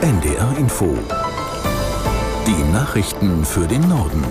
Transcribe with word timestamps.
NDR 0.00 0.56
Info. 0.56 0.96
Die 2.46 2.72
Nachrichten 2.72 3.44
für 3.44 3.66
den 3.66 3.80
Norden. 3.88 4.24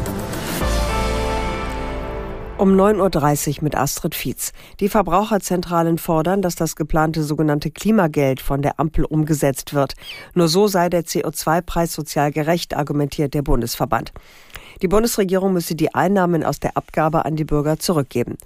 Um 2.57 2.79
9.30 2.79 3.57
Uhr 3.57 3.63
mit 3.65 3.75
Astrid 3.75 4.15
Fietz. 4.15 4.53
Die 4.79 4.87
Verbraucherzentralen 4.87 5.97
fordern, 5.97 6.41
dass 6.41 6.55
das 6.55 6.77
geplante 6.77 7.21
sogenannte 7.21 7.69
Klimageld 7.69 8.39
von 8.39 8.61
der 8.61 8.79
Ampel 8.79 9.03
umgesetzt 9.03 9.73
wird. 9.73 9.95
Nur 10.33 10.47
so 10.47 10.67
sei 10.67 10.87
der 10.87 11.03
CO2-Preis 11.03 11.91
sozial 11.91 12.31
gerecht, 12.31 12.73
argumentiert 12.73 13.33
der 13.33 13.41
Bundesverband. 13.41 14.13
Die 14.81 14.87
Bundesregierung 14.87 15.51
müsse 15.51 15.75
die 15.75 15.93
Einnahmen 15.93 16.45
aus 16.45 16.61
der 16.61 16.77
Abgabe 16.77 17.25
an 17.25 17.35
die 17.35 17.43
Bürger 17.43 17.77
zurückgeben. 17.77 18.37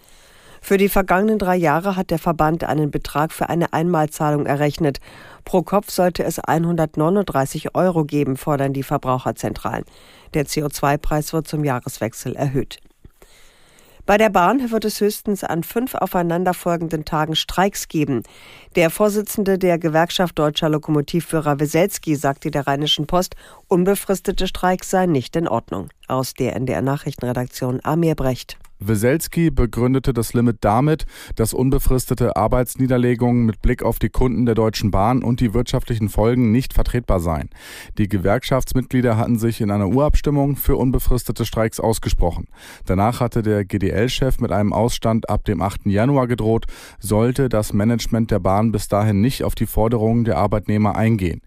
Für 0.63 0.77
die 0.77 0.89
vergangenen 0.89 1.39
drei 1.39 1.55
Jahre 1.55 1.95
hat 1.95 2.11
der 2.11 2.19
Verband 2.19 2.63
einen 2.63 2.91
Betrag 2.91 3.33
für 3.33 3.49
eine 3.49 3.73
Einmalzahlung 3.73 4.45
errechnet. 4.45 4.99
Pro 5.43 5.63
Kopf 5.63 5.89
sollte 5.89 6.23
es 6.23 6.39
139 6.39 7.75
Euro 7.75 8.05
geben, 8.05 8.37
fordern 8.37 8.71
die 8.71 8.83
Verbraucherzentralen. 8.83 9.83
Der 10.35 10.45
CO2-Preis 10.45 11.33
wird 11.33 11.47
zum 11.47 11.65
Jahreswechsel 11.65 12.35
erhöht. 12.35 12.79
Bei 14.05 14.17
der 14.17 14.29
Bahn 14.29 14.71
wird 14.71 14.85
es 14.85 14.99
höchstens 14.99 15.43
an 15.43 15.63
fünf 15.63 15.95
aufeinanderfolgenden 15.95 17.05
Tagen 17.05 17.35
Streiks 17.35 17.87
geben. 17.87 18.23
Der 18.75 18.89
Vorsitzende 18.89 19.57
der 19.57 19.77
Gewerkschaft 19.77 20.37
Deutscher 20.39 20.69
Lokomotivführer 20.69 21.59
Weselski 21.59 22.15
sagte 22.15 22.49
der 22.51 22.67
Rheinischen 22.67 23.07
Post, 23.07 23.35
unbefristete 23.67 24.47
Streiks 24.47 24.89
seien 24.89 25.11
nicht 25.11 25.35
in 25.35 25.47
Ordnung. 25.47 25.89
Aus 26.07 26.33
der 26.33 26.55
NDR 26.55 26.81
Nachrichtenredaktion 26.81 27.79
Amir 27.83 28.15
Brecht. 28.15 28.57
Weselski 28.81 29.51
begründete 29.51 30.11
das 30.11 30.33
Limit 30.33 30.57
damit, 30.61 31.05
dass 31.35 31.53
unbefristete 31.53 32.35
Arbeitsniederlegungen 32.35 33.45
mit 33.45 33.61
Blick 33.61 33.83
auf 33.83 33.99
die 33.99 34.09
Kunden 34.09 34.45
der 34.45 34.55
Deutschen 34.55 34.89
Bahn 34.89 35.23
und 35.23 35.39
die 35.39 35.53
wirtschaftlichen 35.53 36.09
Folgen 36.09 36.51
nicht 36.51 36.73
vertretbar 36.73 37.19
seien. 37.19 37.49
Die 37.97 38.09
Gewerkschaftsmitglieder 38.09 39.17
hatten 39.17 39.37
sich 39.37 39.61
in 39.61 39.69
einer 39.69 39.87
Urabstimmung 39.87 40.55
für 40.55 40.75
unbefristete 40.75 41.45
Streiks 41.45 41.79
ausgesprochen. 41.79 42.47
Danach 42.85 43.19
hatte 43.19 43.43
der 43.43 43.65
GDL-Chef 43.65 44.39
mit 44.39 44.51
einem 44.51 44.73
Ausstand 44.73 45.29
ab 45.29 45.45
dem 45.45 45.61
8. 45.61 45.85
Januar 45.85 46.27
gedroht, 46.27 46.65
sollte 46.99 47.49
das 47.49 47.73
Management 47.73 48.31
der 48.31 48.39
Bahn 48.39 48.71
bis 48.71 48.87
dahin 48.87 49.21
nicht 49.21 49.43
auf 49.43 49.53
die 49.53 49.67
Forderungen 49.67 50.23
der 50.23 50.37
Arbeitnehmer 50.37 50.95
eingehen. 50.95 51.41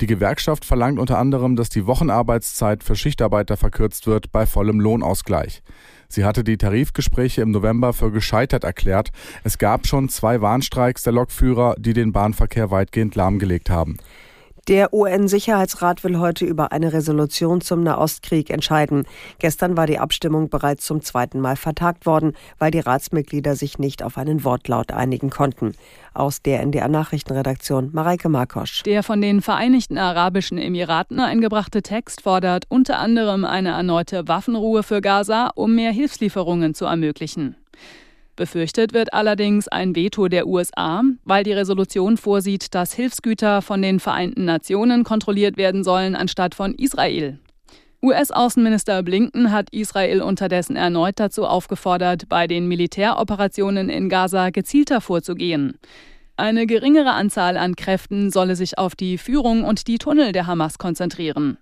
Die 0.00 0.06
Gewerkschaft 0.06 0.64
verlangt 0.64 0.98
unter 0.98 1.18
anderem, 1.18 1.54
dass 1.54 1.68
die 1.68 1.86
Wochenarbeitszeit 1.86 2.82
für 2.82 2.96
Schichtarbeiter 2.96 3.56
verkürzt 3.56 4.06
wird 4.08 4.32
bei 4.32 4.46
vollem 4.46 4.80
Lohnausgleich. 4.80 5.62
Sie 6.12 6.26
hatte 6.26 6.44
die 6.44 6.58
Tarifgespräche 6.58 7.40
im 7.40 7.52
November 7.52 7.94
für 7.94 8.12
gescheitert 8.12 8.64
erklärt. 8.64 9.12
Es 9.44 9.56
gab 9.56 9.86
schon 9.86 10.10
zwei 10.10 10.42
Warnstreiks 10.42 11.04
der 11.04 11.14
Lokführer, 11.14 11.74
die 11.78 11.94
den 11.94 12.12
Bahnverkehr 12.12 12.70
weitgehend 12.70 13.14
lahmgelegt 13.14 13.70
haben. 13.70 13.96
Der 14.68 14.94
UN-Sicherheitsrat 14.94 16.04
will 16.04 16.20
heute 16.20 16.44
über 16.44 16.70
eine 16.70 16.92
Resolution 16.92 17.60
zum 17.60 17.82
Nahostkrieg 17.82 18.48
entscheiden. 18.48 19.06
Gestern 19.40 19.76
war 19.76 19.88
die 19.88 19.98
Abstimmung 19.98 20.50
bereits 20.50 20.86
zum 20.86 21.02
zweiten 21.02 21.40
Mal 21.40 21.56
vertagt 21.56 22.06
worden, 22.06 22.34
weil 22.60 22.70
die 22.70 22.78
Ratsmitglieder 22.78 23.56
sich 23.56 23.80
nicht 23.80 24.04
auf 24.04 24.16
einen 24.18 24.44
Wortlaut 24.44 24.92
einigen 24.92 25.30
konnten. 25.30 25.72
Aus 26.14 26.42
der 26.42 26.60
NDR 26.60 26.86
Nachrichtenredaktion 26.86 27.90
Mareike 27.92 28.28
Markosch. 28.28 28.84
Der 28.84 29.02
von 29.02 29.20
den 29.20 29.42
Vereinigten 29.42 29.98
Arabischen 29.98 30.58
Emiraten 30.58 31.18
eingebrachte 31.18 31.82
Text 31.82 32.22
fordert 32.22 32.66
unter 32.68 33.00
anderem 33.00 33.44
eine 33.44 33.70
erneute 33.70 34.28
Waffenruhe 34.28 34.84
für 34.84 35.00
Gaza, 35.00 35.50
um 35.56 35.74
mehr 35.74 35.90
Hilfslieferungen 35.90 36.74
zu 36.74 36.84
ermöglichen. 36.84 37.56
Befürchtet 38.34 38.94
wird 38.94 39.12
allerdings 39.12 39.68
ein 39.68 39.94
Veto 39.94 40.28
der 40.28 40.46
USA, 40.46 41.02
weil 41.24 41.44
die 41.44 41.52
Resolution 41.52 42.16
vorsieht, 42.16 42.74
dass 42.74 42.94
Hilfsgüter 42.94 43.60
von 43.60 43.82
den 43.82 44.00
Vereinten 44.00 44.46
Nationen 44.46 45.04
kontrolliert 45.04 45.56
werden 45.56 45.84
sollen, 45.84 46.16
anstatt 46.16 46.54
von 46.54 46.74
Israel. 46.74 47.38
US-Außenminister 48.04 49.02
Blinken 49.02 49.52
hat 49.52 49.68
Israel 49.70 50.22
unterdessen 50.22 50.74
erneut 50.74 51.20
dazu 51.20 51.46
aufgefordert, 51.46 52.28
bei 52.28 52.48
den 52.48 52.66
Militäroperationen 52.66 53.88
in 53.88 54.08
Gaza 54.08 54.50
gezielter 54.50 55.00
vorzugehen. 55.00 55.78
Eine 56.36 56.66
geringere 56.66 57.12
Anzahl 57.12 57.56
an 57.56 57.76
Kräften 57.76 58.32
solle 58.32 58.56
sich 58.56 58.78
auf 58.78 58.96
die 58.96 59.18
Führung 59.18 59.62
und 59.62 59.86
die 59.86 59.98
Tunnel 59.98 60.32
der 60.32 60.48
Hamas 60.48 60.78
konzentrieren. 60.78 61.58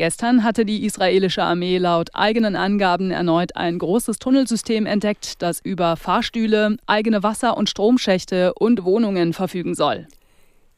Gestern 0.00 0.44
hatte 0.44 0.64
die 0.64 0.86
israelische 0.86 1.42
Armee 1.42 1.76
laut 1.76 2.08
eigenen 2.14 2.56
Angaben 2.56 3.10
erneut 3.10 3.54
ein 3.54 3.78
großes 3.78 4.18
Tunnelsystem 4.18 4.86
entdeckt, 4.86 5.42
das 5.42 5.60
über 5.60 5.98
Fahrstühle, 5.98 6.78
eigene 6.86 7.22
Wasser- 7.22 7.54
und 7.58 7.68
Stromschächte 7.68 8.54
und 8.54 8.82
Wohnungen 8.84 9.34
verfügen 9.34 9.74
soll. 9.74 10.06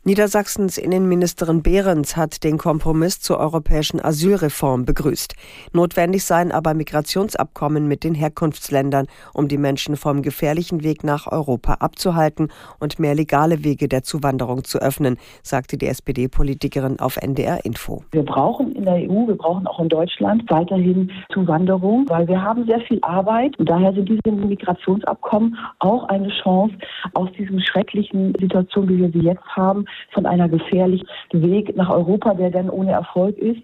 Niedersachsens 0.04 0.78
Innenministerin 0.78 1.62
Behrens 1.62 2.16
hat 2.16 2.42
den 2.42 2.58
Kompromiss 2.58 3.20
zur 3.20 3.38
europäischen 3.38 4.04
Asylreform 4.04 4.84
begrüßt. 4.84 5.36
Notwendig 5.72 6.24
seien 6.24 6.50
aber 6.50 6.74
Migrationsabkommen 6.74 7.86
mit 7.86 8.02
den 8.02 8.16
Herkunftsländern, 8.16 9.06
um 9.32 9.46
die 9.46 9.58
Menschen 9.58 9.94
vom 9.94 10.22
gefährlichen 10.22 10.82
Weg 10.82 11.04
nach 11.04 11.30
Europa 11.30 11.74
abzuhalten 11.74 12.48
und 12.80 12.98
mehr 12.98 13.14
legale 13.14 13.62
Wege 13.62 13.86
der 13.86 14.02
Zuwanderung 14.02 14.64
zu 14.64 14.80
öffnen, 14.80 15.18
sagte 15.44 15.78
die 15.78 15.86
SPD-Politikerin 15.86 16.98
auf 16.98 17.16
NDR 17.16 17.64
Info. 17.64 18.02
Wir 18.10 18.24
brauchen 18.24 18.72
in 18.72 18.84
der 18.84 18.94
EU, 18.94 19.28
wir 19.28 19.36
brauchen 19.36 19.68
auch 19.68 19.78
in 19.78 19.88
Deutschland 19.88 20.42
weiterhin 20.50 21.12
Zuwanderung, 21.32 22.06
weil 22.08 22.26
wir 22.26 22.42
haben 22.42 22.66
sehr 22.66 22.80
viel 22.80 22.98
Arbeit 23.02 23.56
und 23.60 23.68
daher 23.68 23.92
sind 23.92 24.08
diese 24.08 24.34
Migrationsabkommen 24.34 25.56
auch 25.78 26.08
eine 26.08 26.30
Chance, 26.42 26.74
aus 27.14 27.30
diesem 27.38 27.60
schrecklichen 27.60 28.34
Situation, 28.40 28.88
wie 28.88 28.98
wir 28.98 29.12
sie 29.12 29.20
jetzt 29.20 29.46
haben, 29.46 29.84
von 30.12 30.26
einer 30.26 30.48
gefährlichen 30.48 31.06
Weg 31.32 31.76
nach 31.76 31.90
Europa, 31.90 32.34
der 32.34 32.50
dann 32.50 32.70
ohne 32.70 32.92
Erfolg 32.92 33.36
ist, 33.38 33.62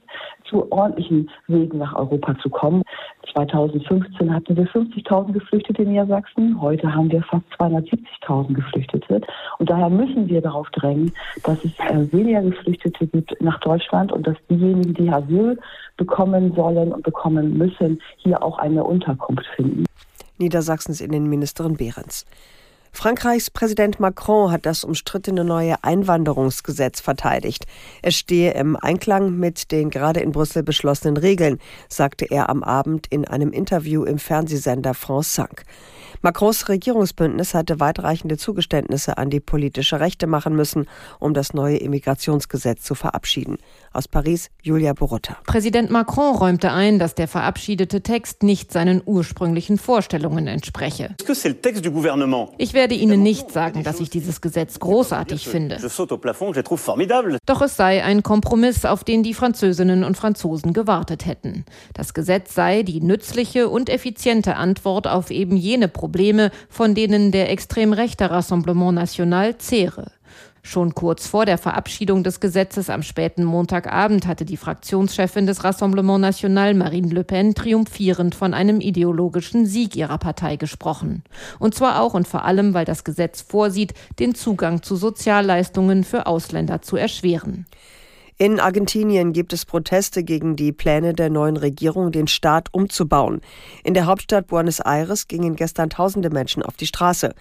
zu 0.48 0.70
ordentlichen 0.72 1.30
Wegen 1.46 1.78
nach 1.78 1.94
Europa 1.94 2.36
zu 2.38 2.48
kommen. 2.48 2.82
2015 3.32 4.32
hatten 4.32 4.56
wir 4.56 4.66
50.000 4.66 5.32
Geflüchtete 5.32 5.82
in 5.82 5.90
Niedersachsen. 5.90 6.60
Heute 6.60 6.92
haben 6.94 7.10
wir 7.10 7.22
fast 7.24 7.44
270.000 7.58 8.54
Geflüchtete. 8.54 9.20
Und 9.58 9.70
daher 9.70 9.90
müssen 9.90 10.28
wir 10.28 10.40
darauf 10.40 10.68
drängen, 10.70 11.12
dass 11.44 11.62
es 11.64 11.72
äh, 11.80 12.12
weniger 12.12 12.42
Geflüchtete 12.42 13.06
gibt 13.06 13.40
nach 13.40 13.60
Deutschland 13.60 14.12
und 14.12 14.26
dass 14.26 14.36
diejenigen, 14.48 14.94
die 14.94 15.10
Asyl 15.10 15.58
bekommen 15.96 16.54
sollen 16.54 16.92
und 16.92 17.02
bekommen 17.02 17.58
müssen, 17.58 18.00
hier 18.16 18.42
auch 18.42 18.58
eine 18.58 18.84
Unterkunft 18.84 19.46
finden. 19.56 19.84
Niedersachsens 20.38 21.00
Innenministerin 21.00 21.76
Behrens. 21.76 22.24
Frankreichs 22.92 23.50
Präsident 23.50 24.00
Macron 24.00 24.50
hat 24.50 24.66
das 24.66 24.84
umstrittene 24.84 25.44
neue 25.44 25.82
Einwanderungsgesetz 25.82 27.00
verteidigt. 27.00 27.66
Es 28.02 28.16
stehe 28.16 28.52
im 28.54 28.76
Einklang 28.76 29.38
mit 29.38 29.70
den 29.70 29.90
gerade 29.90 30.20
in 30.20 30.32
Brüssel 30.32 30.62
beschlossenen 30.62 31.16
Regeln, 31.16 31.58
sagte 31.88 32.26
er 32.30 32.48
am 32.48 32.62
Abend 32.62 33.06
in 33.08 33.26
einem 33.26 33.52
Interview 33.52 34.04
im 34.04 34.18
Fernsehsender 34.18 34.94
France 34.94 35.34
5. 35.34 35.64
Macrons 36.22 36.68
Regierungsbündnis 36.68 37.54
hatte 37.54 37.78
weitreichende 37.78 38.36
Zugeständnisse 38.36 39.18
an 39.18 39.30
die 39.30 39.40
politische 39.40 40.00
Rechte 40.00 40.26
machen 40.26 40.56
müssen, 40.56 40.86
um 41.20 41.32
das 41.32 41.54
neue 41.54 41.76
Immigrationsgesetz 41.76 42.82
zu 42.82 42.94
verabschieden. 42.94 43.58
Aus 43.92 44.08
Paris, 44.08 44.50
Julia 44.62 44.94
Borutta. 44.94 45.36
Präsident 45.46 45.90
Macron 45.90 46.34
räumte 46.36 46.72
ein, 46.72 46.98
dass 46.98 47.14
der 47.14 47.28
verabschiedete 47.28 48.02
Text 48.02 48.42
nicht 48.42 48.72
seinen 48.72 49.00
ursprünglichen 49.04 49.78
Vorstellungen 49.78 50.48
entspreche. 50.48 51.14
Ich 52.58 52.74
werde 52.78 52.94
Ihnen 52.94 53.22
nicht 53.22 53.50
sagen, 53.50 53.82
dass 53.82 54.00
ich 54.00 54.08
dieses 54.08 54.40
Gesetz 54.40 54.78
großartig 54.78 55.46
finde. 55.46 55.76
Doch 57.44 57.62
es 57.62 57.76
sei 57.76 58.04
ein 58.04 58.22
Kompromiss, 58.22 58.84
auf 58.86 59.04
den 59.04 59.22
die 59.22 59.34
Französinnen 59.34 60.04
und 60.04 60.16
Franzosen 60.16 60.72
gewartet 60.72 61.26
hätten. 61.26 61.64
Das 61.92 62.14
Gesetz 62.14 62.54
sei 62.54 62.82
die 62.84 63.00
nützliche 63.00 63.68
und 63.68 63.90
effiziente 63.90 64.56
Antwort 64.56 65.06
auf 65.06 65.30
eben 65.30 65.56
jene 65.56 65.88
Probleme, 65.88 66.38
Probleme, 66.38 66.50
von 66.68 66.94
denen 66.94 67.32
der 67.32 67.50
extrem 67.50 67.92
rechte 67.92 68.30
Rassemblement 68.30 68.94
National 68.94 69.58
zehre. 69.58 70.12
Schon 70.68 70.94
kurz 70.94 71.26
vor 71.26 71.46
der 71.46 71.56
Verabschiedung 71.56 72.22
des 72.22 72.40
Gesetzes 72.40 72.90
am 72.90 73.02
späten 73.02 73.42
Montagabend 73.42 74.26
hatte 74.26 74.44
die 74.44 74.58
Fraktionschefin 74.58 75.46
des 75.46 75.64
Rassemblement 75.64 76.20
National, 76.20 76.74
Marine 76.74 77.08
Le 77.08 77.24
Pen, 77.24 77.54
triumphierend 77.54 78.34
von 78.34 78.52
einem 78.52 78.82
ideologischen 78.82 79.64
Sieg 79.64 79.96
ihrer 79.96 80.18
Partei 80.18 80.56
gesprochen. 80.56 81.24
Und 81.58 81.74
zwar 81.74 82.02
auch 82.02 82.12
und 82.12 82.28
vor 82.28 82.44
allem, 82.44 82.74
weil 82.74 82.84
das 82.84 83.02
Gesetz 83.02 83.40
vorsieht, 83.40 83.94
den 84.18 84.34
Zugang 84.34 84.82
zu 84.82 84.96
Sozialleistungen 84.96 86.04
für 86.04 86.26
Ausländer 86.26 86.82
zu 86.82 86.98
erschweren. 86.98 87.64
In 88.36 88.60
Argentinien 88.60 89.32
gibt 89.32 89.54
es 89.54 89.64
Proteste 89.64 90.22
gegen 90.22 90.54
die 90.54 90.72
Pläne 90.72 91.14
der 91.14 91.30
neuen 91.30 91.56
Regierung, 91.56 92.12
den 92.12 92.28
Staat 92.28 92.68
umzubauen. 92.72 93.40
In 93.84 93.94
der 93.94 94.04
Hauptstadt 94.04 94.48
Buenos 94.48 94.80
Aires 94.80 95.28
gingen 95.28 95.56
gestern 95.56 95.88
tausende 95.88 96.28
Menschen 96.28 96.62
auf 96.62 96.76
die 96.76 96.86
Straße. 96.86 97.34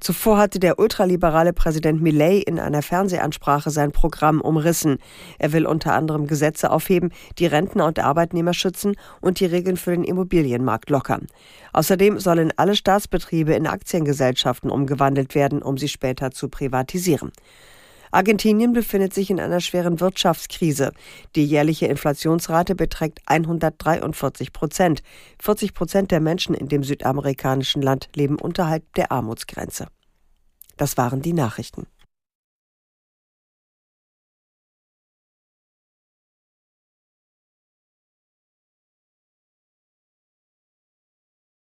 Zuvor 0.00 0.38
hatte 0.38 0.60
der 0.60 0.78
ultraliberale 0.78 1.52
Präsident 1.52 2.00
Millet 2.00 2.44
in 2.44 2.60
einer 2.60 2.82
Fernsehansprache 2.82 3.70
sein 3.70 3.90
Programm 3.90 4.40
umrissen. 4.40 4.98
Er 5.38 5.52
will 5.52 5.66
unter 5.66 5.94
anderem 5.94 6.26
Gesetze 6.26 6.70
aufheben, 6.70 7.10
die 7.38 7.46
Rentner 7.46 7.86
und 7.86 7.98
Arbeitnehmer 7.98 8.54
schützen 8.54 8.94
und 9.20 9.40
die 9.40 9.46
Regeln 9.46 9.76
für 9.76 9.90
den 9.90 10.04
Immobilienmarkt 10.04 10.90
lockern. 10.90 11.26
Außerdem 11.72 12.20
sollen 12.20 12.52
alle 12.56 12.76
Staatsbetriebe 12.76 13.54
in 13.54 13.66
Aktiengesellschaften 13.66 14.70
umgewandelt 14.70 15.34
werden, 15.34 15.62
um 15.62 15.78
sie 15.78 15.88
später 15.88 16.30
zu 16.30 16.48
privatisieren. 16.48 17.32
Argentinien 18.10 18.72
befindet 18.72 19.12
sich 19.14 19.30
in 19.30 19.40
einer 19.40 19.60
schweren 19.60 20.00
Wirtschaftskrise. 20.00 20.92
Die 21.36 21.44
jährliche 21.44 21.86
Inflationsrate 21.86 22.74
beträgt 22.74 23.20
143 23.26 24.52
Prozent. 24.52 25.02
40 25.40 25.74
Prozent 25.74 26.10
der 26.10 26.20
Menschen 26.20 26.54
in 26.54 26.68
dem 26.68 26.84
südamerikanischen 26.84 27.82
Land 27.82 28.08
leben 28.14 28.36
unterhalb 28.36 28.92
der 28.94 29.12
Armutsgrenze. 29.12 29.86
Das 30.76 30.96
waren 30.96 31.22
die 31.22 31.32
Nachrichten. 31.32 31.86